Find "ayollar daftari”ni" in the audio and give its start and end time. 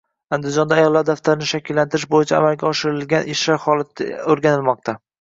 0.83-1.51